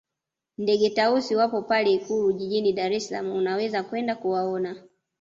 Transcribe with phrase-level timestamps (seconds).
[0.57, 4.83] Ndege Tausi wapo pale ikulu jijini dar es salama unaweza kwenda kuwaona